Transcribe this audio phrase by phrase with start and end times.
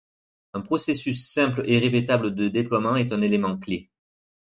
[0.55, 3.91] Un processus simple et répétable de déploiement est un élément clé.